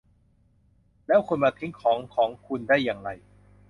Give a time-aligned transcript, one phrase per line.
[1.07, 3.09] แล้วคุณมาทิ้งของของคุณได้อย่างไร?